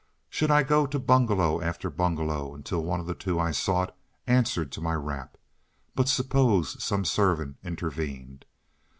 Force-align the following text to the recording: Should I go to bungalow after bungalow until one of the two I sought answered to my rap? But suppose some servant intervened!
Should 0.31 0.49
I 0.49 0.63
go 0.63 0.87
to 0.87 0.97
bungalow 0.97 1.61
after 1.61 1.91
bungalow 1.91 2.55
until 2.55 2.83
one 2.83 2.99
of 2.99 3.05
the 3.05 3.13
two 3.13 3.39
I 3.39 3.51
sought 3.51 3.95
answered 4.25 4.71
to 4.71 4.81
my 4.81 4.95
rap? 4.95 5.37
But 5.93 6.09
suppose 6.09 6.83
some 6.83 7.05
servant 7.05 7.57
intervened! 7.63 8.45